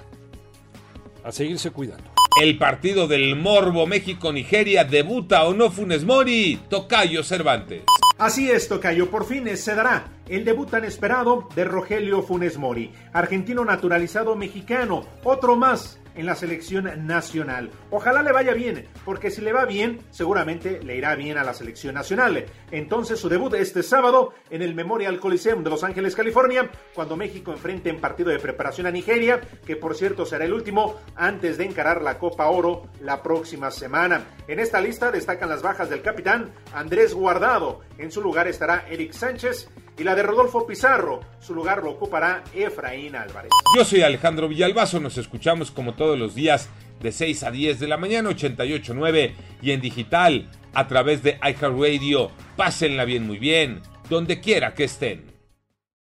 A 1.23 1.31
seguirse 1.31 1.71
cuidando. 1.71 2.11
El 2.41 2.57
partido 2.57 3.07
del 3.07 3.35
Morbo 3.35 3.87
México-Nigeria 3.87 4.83
debuta 4.83 5.43
o 5.45 5.53
no 5.53 5.71
Funes 5.71 6.03
Mori, 6.03 6.59
Tocayo 6.69 7.23
Cervantes. 7.23 7.83
Así 8.17 8.49
es, 8.49 8.67
Tocayo, 8.67 9.09
por 9.09 9.25
fin 9.25 9.57
se 9.57 9.75
dará 9.75 10.05
el 10.29 10.45
debut 10.45 10.69
tan 10.69 10.85
esperado 10.85 11.49
de 11.55 11.63
Rogelio 11.63 12.21
Funes 12.23 12.57
Mori, 12.57 12.91
argentino 13.13 13.65
naturalizado 13.65 14.35
mexicano, 14.35 15.05
otro 15.23 15.55
más 15.55 15.99
en 16.15 16.25
la 16.25 16.35
selección 16.35 17.05
nacional. 17.05 17.71
Ojalá 17.91 18.23
le 18.23 18.31
vaya 18.31 18.53
bien, 18.53 18.87
porque 19.03 19.31
si 19.31 19.41
le 19.41 19.53
va 19.53 19.65
bien, 19.65 19.99
seguramente 20.11 20.81
le 20.83 20.95
irá 20.95 21.15
bien 21.15 21.37
a 21.37 21.43
la 21.43 21.53
selección 21.53 21.95
nacional. 21.95 22.45
Entonces 22.71 23.19
su 23.19 23.29
debut 23.29 23.53
este 23.53 23.83
sábado 23.83 24.33
en 24.49 24.61
el 24.61 24.75
Memorial 24.75 25.19
Coliseum 25.19 25.63
de 25.63 25.69
Los 25.69 25.83
Ángeles, 25.83 26.15
California, 26.15 26.69
cuando 26.93 27.15
México 27.15 27.51
enfrente 27.51 27.89
en 27.89 27.99
partido 27.99 28.29
de 28.29 28.39
preparación 28.39 28.87
a 28.87 28.91
Nigeria, 28.91 29.41
que 29.65 29.75
por 29.75 29.95
cierto 29.95 30.25
será 30.25 30.45
el 30.45 30.53
último 30.53 30.95
antes 31.15 31.57
de 31.57 31.65
encarar 31.65 32.01
la 32.01 32.17
Copa 32.17 32.47
Oro 32.47 32.83
la 33.01 33.21
próxima 33.21 33.71
semana. 33.71 34.25
En 34.47 34.59
esta 34.59 34.81
lista 34.81 35.11
destacan 35.11 35.49
las 35.49 35.61
bajas 35.61 35.89
del 35.89 36.01
capitán 36.01 36.51
Andrés 36.73 37.13
Guardado. 37.13 37.81
En 37.97 38.11
su 38.11 38.21
lugar 38.21 38.47
estará 38.47 38.85
Eric 38.89 39.13
Sánchez 39.13 39.69
y 39.97 40.03
la 40.03 40.15
de 40.15 40.23
Rodolfo 40.23 40.65
Pizarro. 40.65 41.21
Su 41.39 41.53
lugar 41.53 41.83
lo 41.83 41.91
ocupará 41.91 42.43
Efraín 42.53 43.15
Álvarez. 43.15 43.51
Yo 43.75 43.85
soy 43.85 44.01
Alejandro 44.01 44.47
Villalbazo, 44.47 44.99
nos 44.99 45.17
escuchamos 45.17 45.71
como 45.71 45.93
todos 45.93 46.17
los 46.17 46.35
días 46.35 46.69
de 47.01 47.11
6 47.11 47.43
a 47.43 47.51
10 47.51 47.79
de 47.79 47.87
la 47.87 47.97
mañana, 47.97 48.29
88.9 48.29 49.33
y 49.61 49.71
en 49.71 49.81
digital 49.81 50.49
a 50.73 50.87
través 50.87 51.23
de 51.23 51.39
iHeartRadio. 51.41 52.31
Pásenla 52.55 53.05
bien, 53.05 53.25
muy 53.25 53.39
bien, 53.39 53.81
donde 54.09 54.39
quiera 54.39 54.73
que 54.73 54.85
estén. 54.85 55.34